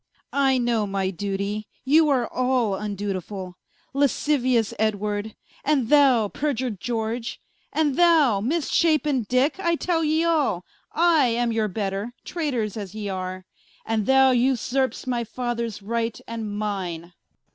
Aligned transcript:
I 0.33 0.57
know 0.57 0.87
my 0.87 1.11
dutie, 1.11 1.67
you 1.85 2.09
are 2.09 2.27
all 2.27 2.71
vndutifull: 2.71 3.53
Lasciuious 3.93 4.73
Edward, 4.79 5.35
and 5.63 5.89
thou 5.89 6.27
periur'd 6.27 6.79
George, 6.79 7.39
And 7.71 7.95
thou 7.95 8.41
mis 8.43 8.71
shapen 8.71 9.25
Dicke, 9.25 9.59
I 9.59 9.75
tell 9.75 10.03
ye 10.03 10.23
all, 10.23 10.65
I 10.91 11.27
am 11.27 11.51
your 11.51 11.67
better, 11.67 12.15
Traytors 12.25 12.75
as 12.77 12.95
ye 12.95 13.09
are, 13.09 13.45
And 13.85 14.07
thou 14.07 14.33
vsurp'st 14.33 15.05
my 15.05 15.23
Fathers 15.23 15.83
right 15.83 16.19
and 16.27 16.51
mine 16.57 17.01
Edw. 17.03 17.11